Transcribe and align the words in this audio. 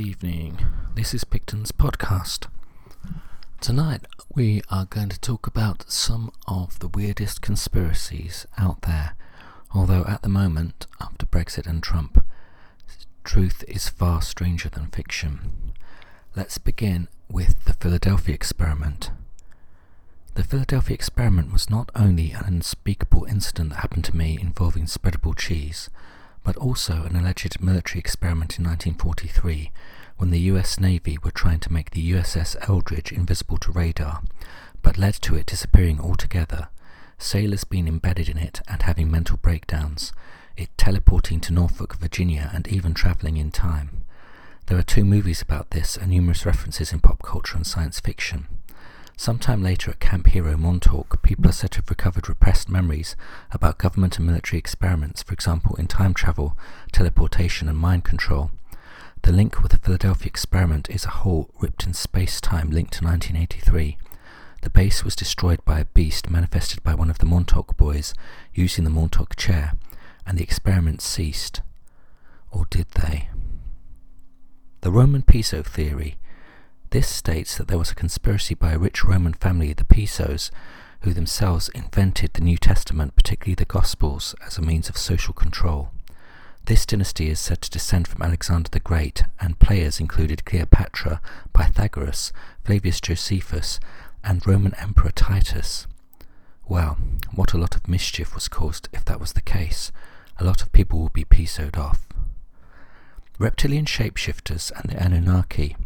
Evening. 0.00 0.58
This 0.94 1.12
is 1.12 1.24
Picton's 1.24 1.72
podcast. 1.72 2.46
Tonight 3.60 4.06
we 4.34 4.62
are 4.70 4.86
going 4.86 5.10
to 5.10 5.20
talk 5.20 5.46
about 5.46 5.90
some 5.90 6.32
of 6.48 6.78
the 6.78 6.88
weirdest 6.88 7.42
conspiracies 7.42 8.46
out 8.56 8.80
there, 8.82 9.14
although 9.74 10.04
at 10.06 10.22
the 10.22 10.30
moment, 10.30 10.86
after 11.02 11.26
Brexit 11.26 11.66
and 11.66 11.82
Trump, 11.82 12.24
truth 13.24 13.62
is 13.68 13.90
far 13.90 14.22
stranger 14.22 14.70
than 14.70 14.86
fiction. 14.86 15.74
Let's 16.34 16.56
begin 16.56 17.08
with 17.30 17.66
the 17.66 17.74
Philadelphia 17.74 18.34
experiment. 18.34 19.10
The 20.32 20.44
Philadelphia 20.44 20.94
experiment 20.94 21.52
was 21.52 21.68
not 21.68 21.90
only 21.94 22.32
an 22.32 22.44
unspeakable 22.46 23.26
incident 23.26 23.70
that 23.70 23.80
happened 23.80 24.06
to 24.06 24.16
me 24.16 24.38
involving 24.40 24.86
spreadable 24.86 25.36
cheese, 25.36 25.90
but 26.42 26.56
also 26.56 27.04
an 27.04 27.16
alleged 27.16 27.60
military 27.60 27.98
experiment 27.98 28.58
in 28.58 28.64
1943 28.64 29.70
when 30.16 30.30
the 30.30 30.40
US 30.52 30.78
Navy 30.78 31.16
were 31.24 31.30
trying 31.30 31.60
to 31.60 31.72
make 31.72 31.90
the 31.90 32.12
USS 32.12 32.54
Eldridge 32.68 33.10
invisible 33.10 33.56
to 33.58 33.72
radar, 33.72 34.22
but 34.82 34.98
led 34.98 35.14
to 35.14 35.34
it 35.34 35.46
disappearing 35.46 35.98
altogether, 35.98 36.68
sailors 37.16 37.64
being 37.64 37.88
embedded 37.88 38.28
in 38.28 38.36
it 38.36 38.60
and 38.68 38.82
having 38.82 39.10
mental 39.10 39.38
breakdowns, 39.38 40.12
it 40.56 40.68
teleporting 40.76 41.40
to 41.40 41.52
Norfolk, 41.52 41.96
Virginia, 41.96 42.50
and 42.52 42.68
even 42.68 42.92
travelling 42.92 43.38
in 43.38 43.50
time. 43.50 44.02
There 44.66 44.78
are 44.78 44.82
two 44.82 45.04
movies 45.04 45.40
about 45.40 45.70
this 45.70 45.96
and 45.96 46.10
numerous 46.10 46.44
references 46.44 46.92
in 46.92 47.00
pop 47.00 47.22
culture 47.22 47.56
and 47.56 47.66
science 47.66 47.98
fiction. 47.98 48.46
Sometime 49.20 49.62
later 49.62 49.90
at 49.90 50.00
Camp 50.00 50.28
Hero 50.28 50.56
Montauk, 50.56 51.20
people 51.20 51.46
are 51.50 51.52
said 51.52 51.72
to 51.72 51.80
have 51.80 51.90
recovered 51.90 52.26
repressed 52.26 52.70
memories 52.70 53.16
about 53.50 53.76
government 53.76 54.16
and 54.16 54.26
military 54.26 54.58
experiments, 54.58 55.22
for 55.22 55.34
example, 55.34 55.76
in 55.76 55.86
time 55.88 56.14
travel, 56.14 56.56
teleportation, 56.90 57.68
and 57.68 57.76
mind 57.76 58.02
control. 58.02 58.50
The 59.20 59.32
link 59.32 59.62
with 59.62 59.72
the 59.72 59.78
Philadelphia 59.78 60.26
experiment 60.26 60.88
is 60.88 61.04
a 61.04 61.10
hole 61.10 61.50
ripped 61.60 61.84
in 61.84 61.92
space-time 61.92 62.70
linked 62.70 62.94
to 62.94 63.04
1983. 63.04 63.98
The 64.62 64.70
base 64.70 65.04
was 65.04 65.14
destroyed 65.14 65.62
by 65.66 65.80
a 65.80 65.84
beast 65.84 66.30
manifested 66.30 66.82
by 66.82 66.94
one 66.94 67.10
of 67.10 67.18
the 67.18 67.26
Montauk 67.26 67.76
boys 67.76 68.14
using 68.54 68.84
the 68.84 68.90
Montauk 68.90 69.36
chair, 69.36 69.74
and 70.26 70.38
the 70.38 70.42
experiments 70.42 71.04
ceased. 71.04 71.60
Or 72.50 72.64
did 72.70 72.88
they? 72.92 73.28
The 74.80 74.90
Roman 74.90 75.20
Piso 75.20 75.62
theory 75.62 76.16
this 76.90 77.08
states 77.08 77.56
that 77.56 77.68
there 77.68 77.78
was 77.78 77.90
a 77.90 77.94
conspiracy 77.94 78.54
by 78.54 78.72
a 78.72 78.78
rich 78.78 79.04
Roman 79.04 79.32
family, 79.32 79.72
the 79.72 79.84
Pisos, 79.84 80.50
who 81.02 81.12
themselves 81.12 81.68
invented 81.70 82.32
the 82.32 82.42
New 82.42 82.58
Testament, 82.58 83.14
particularly 83.16 83.54
the 83.54 83.64
Gospels, 83.64 84.34
as 84.44 84.58
a 84.58 84.62
means 84.62 84.88
of 84.88 84.98
social 84.98 85.32
control. 85.32 85.90
This 86.66 86.84
dynasty 86.84 87.30
is 87.30 87.40
said 87.40 87.62
to 87.62 87.70
descend 87.70 88.06
from 88.06 88.22
Alexander 88.22 88.68
the 88.70 88.80
Great, 88.80 89.22
and 89.40 89.58
players 89.58 90.00
included 90.00 90.44
Cleopatra, 90.44 91.20
Pythagoras, 91.52 92.32
Flavius 92.64 93.00
Josephus, 93.00 93.80
and 94.22 94.46
Roman 94.46 94.74
Emperor 94.74 95.10
Titus. 95.10 95.86
Well, 96.68 96.98
what 97.34 97.54
a 97.54 97.58
lot 97.58 97.74
of 97.76 97.88
mischief 97.88 98.34
was 98.34 98.48
caused 98.48 98.88
if 98.92 99.04
that 99.06 99.20
was 99.20 99.32
the 99.32 99.40
case. 99.40 99.90
A 100.38 100.44
lot 100.44 100.60
of 100.60 100.72
people 100.72 101.00
would 101.00 101.12
be 101.12 101.24
pisoed 101.24 101.78
off. 101.78 102.06
Reptilian 103.38 103.86
shapeshifters 103.86 104.70
and 104.78 104.92
the 104.92 105.02
Anunnaki 105.02 105.76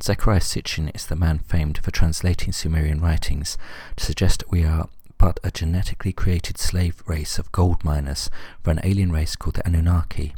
Zecharia 0.00 0.40
Sitchin 0.40 0.90
is 0.94 1.04
the 1.04 1.14
man 1.14 1.40
famed 1.40 1.76
for 1.76 1.90
translating 1.90 2.52
Sumerian 2.52 3.02
writings 3.02 3.58
to 3.96 4.04
suggest 4.06 4.38
that 4.38 4.50
we 4.50 4.64
are 4.64 4.88
but 5.18 5.38
a 5.44 5.50
genetically 5.50 6.10
created 6.10 6.56
slave 6.56 7.02
race 7.06 7.38
of 7.38 7.52
gold 7.52 7.84
miners 7.84 8.30
for 8.62 8.70
an 8.70 8.80
alien 8.82 9.12
race 9.12 9.36
called 9.36 9.56
the 9.56 9.66
Anunnaki. 9.66 10.32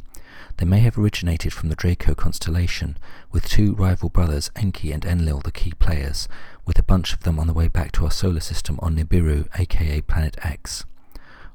They 0.57 0.65
may 0.65 0.79
have 0.79 0.97
originated 0.97 1.53
from 1.53 1.69
the 1.69 1.77
Draco 1.77 2.13
constellation, 2.13 2.97
with 3.31 3.47
two 3.47 3.73
rival 3.75 4.09
brothers, 4.09 4.51
Enki 4.57 4.91
and 4.91 5.05
Enlil, 5.05 5.39
the 5.39 5.51
key 5.51 5.71
players, 5.79 6.27
with 6.65 6.77
a 6.77 6.83
bunch 6.83 7.13
of 7.13 7.21
them 7.21 7.39
on 7.39 7.47
the 7.47 7.53
way 7.53 7.69
back 7.69 7.93
to 7.93 8.03
our 8.03 8.11
solar 8.11 8.41
system 8.41 8.77
on 8.81 8.97
Nibiru, 8.97 9.47
aka 9.57 10.01
Planet 10.01 10.37
X. 10.43 10.83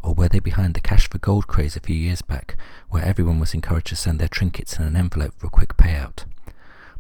Or 0.03 0.15
were 0.15 0.29
they 0.29 0.41
behind 0.41 0.73
the 0.73 0.81
cash 0.81 1.11
for 1.11 1.19
gold 1.19 1.47
craze 1.47 1.77
a 1.77 1.81
few 1.81 1.97
years 1.97 2.23
back, 2.23 2.57
where 2.89 3.05
everyone 3.05 3.39
was 3.39 3.53
encouraged 3.53 3.89
to 3.89 3.97
send 3.97 4.19
their 4.19 4.29
trinkets 4.29 4.79
in 4.79 4.87
an 4.87 4.97
envelope 4.97 5.35
for 5.37 5.49
a 5.49 5.51
quick 5.51 5.77
payout? 5.77 6.25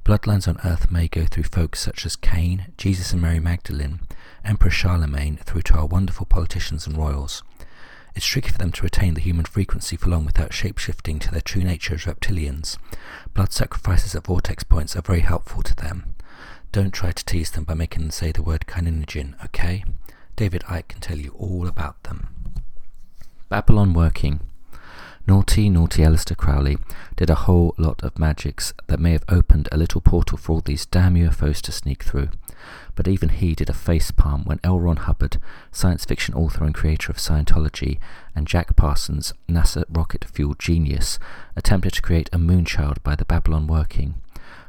Bloodlines 0.08 0.48
on 0.48 0.58
Earth 0.64 0.90
may 0.90 1.06
go 1.06 1.26
through 1.26 1.42
folks 1.42 1.80
such 1.80 2.06
as 2.06 2.16
Cain, 2.16 2.68
Jesus 2.78 3.12
and 3.12 3.20
Mary 3.20 3.40
Magdalene, 3.40 4.00
Emperor 4.42 4.70
Charlemagne, 4.70 5.36
through 5.36 5.60
to 5.60 5.74
our 5.74 5.84
wonderful 5.84 6.24
politicians 6.24 6.86
and 6.86 6.96
royals. 6.96 7.42
It's 8.14 8.24
tricky 8.24 8.48
for 8.48 8.56
them 8.56 8.72
to 8.72 8.82
retain 8.84 9.12
the 9.12 9.20
human 9.20 9.44
frequency 9.44 9.98
for 9.98 10.08
long 10.08 10.24
without 10.24 10.52
shapeshifting 10.52 11.20
to 11.20 11.30
their 11.30 11.42
true 11.42 11.62
nature 11.62 11.92
as 11.92 12.04
reptilians. 12.06 12.78
Blood 13.34 13.52
sacrifices 13.52 14.14
at 14.14 14.24
vortex 14.24 14.64
points 14.64 14.96
are 14.96 15.02
very 15.02 15.20
helpful 15.20 15.62
to 15.62 15.76
them. 15.76 16.14
Don't 16.72 16.94
try 16.94 17.12
to 17.12 17.24
tease 17.26 17.50
them 17.50 17.64
by 17.64 17.74
making 17.74 18.00
them 18.00 18.10
say 18.10 18.32
the 18.32 18.42
word 18.42 18.64
carcinogen, 18.66 19.34
okay? 19.44 19.84
David 20.36 20.62
Icke 20.62 20.88
can 20.88 21.00
tell 21.02 21.18
you 21.18 21.34
all 21.38 21.66
about 21.66 22.02
them. 22.04 22.30
Babylon 23.50 23.92
working. 23.92 24.40
Naughty, 25.28 25.68
naughty 25.68 26.00
Aleister 26.00 26.34
Crowley 26.34 26.78
did 27.14 27.28
a 27.28 27.34
whole 27.34 27.74
lot 27.76 28.02
of 28.02 28.18
magics 28.18 28.72
that 28.86 28.98
may 28.98 29.12
have 29.12 29.26
opened 29.28 29.68
a 29.70 29.76
little 29.76 30.00
portal 30.00 30.38
for 30.38 30.52
all 30.52 30.60
these 30.62 30.86
damn 30.86 31.16
UFOs 31.16 31.60
to 31.60 31.70
sneak 31.70 32.02
through. 32.02 32.30
But 32.94 33.06
even 33.06 33.28
he 33.28 33.54
did 33.54 33.68
a 33.68 33.74
face 33.74 34.10
palm 34.10 34.44
when 34.46 34.58
L. 34.64 34.80
Ron 34.80 34.96
Hubbard, 34.96 35.36
science 35.70 36.06
fiction 36.06 36.34
author 36.34 36.64
and 36.64 36.74
creator 36.74 37.12
of 37.12 37.18
Scientology, 37.18 37.98
and 38.34 38.46
Jack 38.46 38.74
Parsons, 38.74 39.34
NASA 39.50 39.84
rocket 39.90 40.24
fuel 40.24 40.54
genius, 40.54 41.18
attempted 41.54 41.92
to 41.92 42.02
create 42.02 42.30
a 42.32 42.38
moonchild 42.38 43.02
by 43.02 43.14
the 43.14 43.26
Babylon 43.26 43.66
working. 43.66 44.14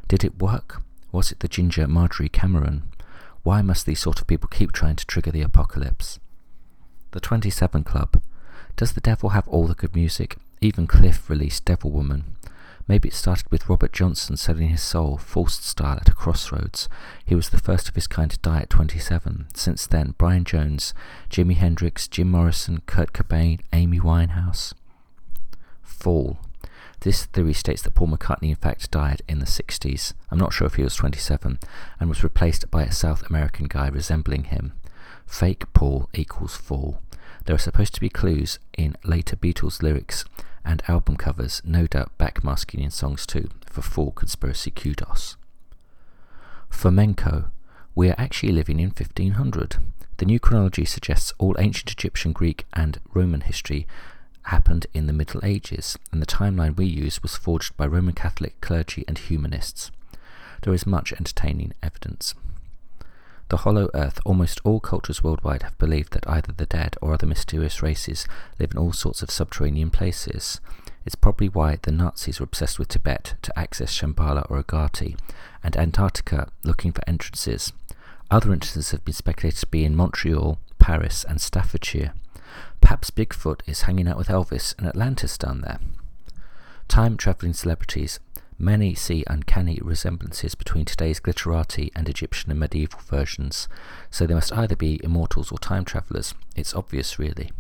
Did 0.10 0.26
it 0.26 0.42
work? 0.42 0.82
Was 1.14 1.32
it 1.32 1.40
the 1.40 1.48
ginger 1.48 1.88
Marjorie 1.88 2.28
Cameron? 2.28 2.84
Why 3.44 3.62
must 3.62 3.86
these 3.86 4.02
sort 4.02 4.20
of 4.20 4.28
people 4.28 4.50
keep 4.50 4.74
trying 4.74 4.98
to 4.98 5.08
trigger 5.08 5.32
the 5.32 5.42
apocalypse? 5.42 6.20
The 7.12 7.22
27 7.22 7.86
Club. 7.86 8.22
Does 8.76 8.92
the 8.92 9.02
devil 9.02 9.30
have 9.30 9.48
all 9.48 9.66
the 9.66 9.74
good 9.74 9.96
music 9.96 10.36
even 10.62 10.88
Cliff 10.88 11.30
released 11.30 11.66
Devil 11.66 11.92
Woman. 11.92 12.36
Maybe 12.88 13.10
it 13.10 13.14
started 13.14 13.50
with 13.52 13.70
Robert 13.70 13.94
Johnson 13.94 14.36
selling 14.36 14.70
his 14.70 14.82
soul, 14.82 15.18
Faust 15.18 15.64
style, 15.64 15.98
at 16.02 16.10
a 16.10 16.14
crossroads. 16.14 16.90
He 17.24 17.36
was 17.36 17.50
the 17.50 17.60
first 17.60 17.88
of 17.88 17.94
his 17.94 18.08
kind 18.08 18.32
to 18.32 18.40
die 18.40 18.62
at 18.62 18.70
27. 18.72 19.46
Since 19.54 19.86
then, 19.86 20.16
Brian 20.18 20.44
Jones, 20.44 20.96
Jimi 21.30 21.56
Hendrix, 21.56 22.08
Jim 22.08 22.32
Morrison, 22.32 22.82
Kurt 22.88 23.14
Cobain, 23.14 23.60
Amy 23.72 24.00
Winehouse. 24.00 24.74
Faul. 25.84 26.40
This 27.02 27.26
theory 27.26 27.54
states 27.54 27.84
that 27.84 27.94
Paul 27.94 28.08
McCartney 28.08 28.50
in 28.50 28.56
fact 28.56 28.90
died 28.90 29.22
in 29.28 29.38
the 29.38 29.46
60s. 29.46 30.14
I'm 30.32 30.40
not 30.40 30.52
sure 30.52 30.66
if 30.66 30.76
he 30.76 30.84
was 30.84 30.96
27, 30.96 31.60
and 32.00 32.10
was 32.10 32.24
replaced 32.24 32.72
by 32.72 32.84
a 32.84 32.92
South 32.92 33.22
American 33.30 33.68
guy 33.68 33.88
resembling 33.88 34.46
him. 34.46 34.74
Fake 35.28 35.72
Paul 35.74 36.10
equals 36.14 36.58
Faul. 36.58 37.00
There 37.50 37.56
are 37.56 37.58
supposed 37.58 37.96
to 37.96 38.00
be 38.00 38.10
clues 38.10 38.60
in 38.78 38.96
later 39.04 39.36
Beatles 39.36 39.82
lyrics 39.82 40.24
and 40.64 40.84
album 40.88 41.18
covers, 41.18 41.64
no 41.66 41.88
doubt 41.88 42.16
backmasking 42.20 42.80
in 42.80 42.92
songs 42.92 43.26
too, 43.26 43.50
for 43.66 43.82
full 43.82 44.12
conspiracy 44.12 44.70
kudos. 44.70 45.36
Fomenko. 46.70 47.50
We 47.96 48.12
are 48.12 48.16
actually 48.20 48.52
living 48.52 48.80
in 48.80 48.90
1500. 48.90 49.78
The 50.18 50.26
new 50.26 50.40
chronology 50.40 50.86
suggests 50.86 51.34
all 51.40 51.56
ancient 51.58 51.92
Egyptian, 51.92 52.34
Greek, 52.34 52.68
and 52.74 53.00
Roman 53.16 53.42
history 53.42 53.88
happened 54.44 54.86
in 54.94 55.08
the 55.08 55.12
Middle 55.12 55.42
Ages, 55.44 55.98
and 56.12 56.22
the 56.22 56.28
timeline 56.28 56.78
we 56.78 56.86
use 56.86 57.24
was 57.24 57.36
forged 57.36 57.76
by 57.76 57.88
Roman 57.88 58.14
Catholic 58.14 58.62
clergy 58.62 59.04
and 59.08 59.18
humanists. 59.18 59.90
There 60.62 60.74
is 60.76 60.86
much 60.86 61.14
entertaining 61.14 61.74
evidence. 61.82 62.36
The 63.50 63.58
Hollow 63.58 63.90
Earth, 63.96 64.20
almost 64.26 64.62
all 64.64 64.80
cultures 64.80 65.24
worldwide 65.24 65.64
have 65.64 65.78
believed 65.80 66.14
that 66.14 66.30
either 66.30 66.52
the 66.52 66.68
dead 66.68 66.96
or 67.02 67.14
other 67.14 67.26
mysterious 67.26 67.82
races 67.82 68.28
live 68.60 68.72
in 68.72 68.78
all 68.78 68.94
sorts 68.94 69.24
of 69.24 69.32
subterranean 69.32 69.90
places. 69.90 70.62
It's 71.04 71.16
probably 71.16 71.50
why 71.50 71.80
the 71.82 71.92
Nazis 71.92 72.40
were 72.40 72.44
obsessed 72.44 72.78
with 72.78 72.90
Tibet 72.90 73.34
to 73.42 73.58
access 73.58 73.92
Shambhala 73.92 74.46
or 74.52 74.62
Agharti, 74.62 75.18
and 75.64 75.76
Antarctica 75.76 76.50
looking 76.64 76.92
for 76.92 77.02
entrances. 77.08 77.74
Other 78.30 78.54
entrances 78.54 78.92
have 78.92 79.04
been 79.04 79.16
speculated 79.16 79.62
to 79.62 79.68
be 79.68 79.84
in 79.84 79.96
Montreal, 79.96 80.60
Paris, 80.78 81.26
and 81.28 81.42
Staffordshire. 81.42 82.14
Perhaps 82.82 83.10
Bigfoot 83.10 83.62
is 83.66 83.82
hanging 83.82 84.08
out 84.08 84.18
with 84.18 84.28
Elvis 84.28 84.78
and 84.78 84.86
Atlantis 84.86 85.40
down 85.40 85.62
there. 85.62 85.80
Time 86.88 87.18
travelling 87.18 87.54
celebrities 87.54 88.20
Many 88.62 88.94
see 88.94 89.24
uncanny 89.26 89.80
resemblances 89.82 90.54
between 90.54 90.84
today's 90.84 91.22
glitterati 91.22 91.92
and 91.96 92.10
Egyptian 92.10 92.52
and 92.52 92.60
medieval 92.60 93.00
versions, 93.00 93.70
so 94.12 94.28
they 94.28 94.34
must 94.34 94.52
either 94.52 94.76
be 94.76 95.00
immortals 95.02 95.50
or 95.50 95.58
time 95.58 95.86
travellers. 95.86 96.36
It's 96.58 96.76
obvious, 96.76 97.18
really. 97.18 97.52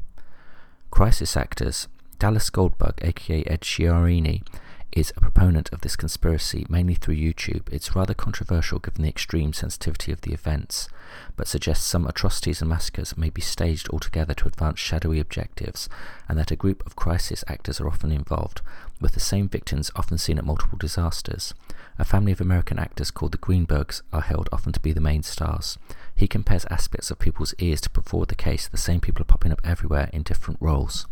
Crisis 0.91 1.37
actors 1.37 1.87
Dallas 2.19 2.49
Goldbug, 2.49 2.95
aka 3.01 3.43
Ed 3.45 3.61
Chiarini, 3.61 4.43
is 4.91 5.13
a 5.15 5.21
proponent 5.21 5.71
of 5.71 5.81
this 5.81 5.95
conspiracy 5.95 6.65
mainly 6.69 6.95
through 6.95 7.15
YouTube. 7.15 7.71
It's 7.71 7.95
rather 7.95 8.13
controversial 8.13 8.79
given 8.79 9.03
the 9.03 9.09
extreme 9.09 9.53
sensitivity 9.53 10.11
of 10.11 10.21
the 10.21 10.33
events, 10.33 10.89
but 11.35 11.47
suggests 11.47 11.85
some 11.85 12.07
atrocities 12.07 12.61
and 12.61 12.69
massacres 12.69 13.17
may 13.17 13.29
be 13.29 13.41
staged 13.41 13.89
altogether 13.89 14.33
to 14.33 14.47
advance 14.47 14.79
shadowy 14.79 15.19
objectives, 15.19 15.89
and 16.27 16.37
that 16.37 16.51
a 16.51 16.55
group 16.55 16.85
of 16.85 16.95
crisis 16.95 17.43
actors 17.47 17.79
are 17.79 17.87
often 17.87 18.11
involved, 18.11 18.61
with 18.99 19.13
the 19.13 19.19
same 19.19 19.47
victims 19.47 19.91
often 19.95 20.17
seen 20.17 20.37
at 20.37 20.45
multiple 20.45 20.77
disasters. 20.77 21.53
A 21.97 22.05
family 22.05 22.31
of 22.31 22.41
American 22.41 22.79
actors 22.79 23.11
called 23.11 23.33
the 23.33 23.37
Greenbergs 23.37 24.01
are 24.11 24.21
held 24.21 24.49
often 24.51 24.73
to 24.73 24.79
be 24.79 24.93
the 24.93 25.01
main 25.01 25.21
stars. 25.23 25.77
He 26.15 26.27
compares 26.27 26.65
aspects 26.65 27.11
of 27.11 27.19
people's 27.19 27.53
ears 27.59 27.81
to 27.81 27.89
put 27.89 28.05
forward 28.05 28.29
the 28.29 28.35
case 28.35 28.67
the 28.67 28.77
same 28.77 29.01
people 29.01 29.21
are 29.21 29.25
popping 29.25 29.51
up 29.51 29.61
everywhere 29.63 30.09
in 30.11 30.23
different 30.23 30.61
roles. 30.61 31.05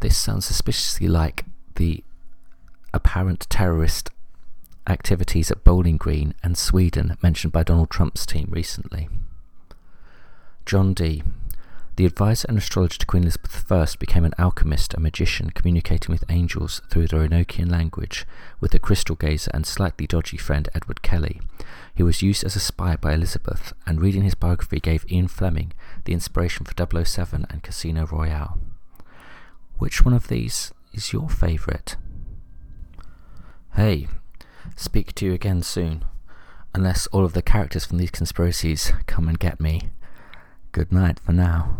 This 0.00 0.16
sounds 0.16 0.46
suspiciously 0.46 1.08
like 1.08 1.44
the 1.76 2.04
apparent 2.94 3.46
terrorist 3.50 4.10
activities 4.86 5.50
at 5.50 5.64
Bowling 5.64 5.96
Green 5.96 6.34
and 6.42 6.56
Sweden 6.56 7.16
mentioned 7.22 7.52
by 7.52 7.64
Donald 7.64 7.90
Trump's 7.90 8.24
team 8.24 8.48
recently. 8.50 9.08
John 10.64 10.94
Dee. 10.94 11.22
The 11.96 12.06
advisor 12.06 12.46
and 12.48 12.58
astrologer 12.58 12.98
to 12.98 13.06
Queen 13.06 13.22
Elizabeth 13.22 13.70
I 13.70 13.86
became 14.00 14.24
an 14.24 14.34
alchemist, 14.36 14.94
a 14.94 15.00
magician, 15.00 15.50
communicating 15.50 16.12
with 16.12 16.24
angels 16.28 16.80
through 16.90 17.06
the 17.06 17.16
Enochian 17.18 17.70
language 17.70 18.26
with 18.60 18.74
a 18.74 18.80
crystal 18.80 19.14
gazer 19.14 19.50
and 19.54 19.64
slightly 19.64 20.06
dodgy 20.06 20.36
friend 20.36 20.68
Edward 20.74 21.02
Kelly. 21.02 21.40
He 21.94 22.02
was 22.02 22.22
used 22.22 22.42
as 22.42 22.56
a 22.56 22.60
spy 22.60 22.96
by 22.96 23.14
Elizabeth, 23.14 23.72
and 23.86 24.00
reading 24.00 24.22
his 24.22 24.34
biography 24.34 24.80
gave 24.80 25.10
Ian 25.10 25.28
Fleming 25.28 25.72
the 26.04 26.12
inspiration 26.12 26.66
for 26.66 27.04
007 27.04 27.46
and 27.48 27.62
Casino 27.62 28.06
Royale. 28.06 28.58
Which 29.78 30.04
one 30.04 30.14
of 30.14 30.26
these 30.26 30.72
is 30.92 31.12
your 31.12 31.28
favourite? 31.28 31.96
Hey, 33.76 34.06
speak 34.76 35.16
to 35.16 35.26
you 35.26 35.32
again 35.32 35.62
soon. 35.62 36.04
Unless 36.74 37.08
all 37.08 37.24
of 37.24 37.32
the 37.32 37.42
characters 37.42 37.84
from 37.84 37.98
these 37.98 38.12
conspiracies 38.12 38.92
come 39.06 39.28
and 39.28 39.36
get 39.36 39.60
me. 39.60 39.90
Good 40.70 40.92
night 40.92 41.18
for 41.18 41.32
now. 41.32 41.76